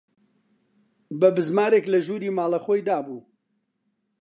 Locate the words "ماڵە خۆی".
2.37-2.85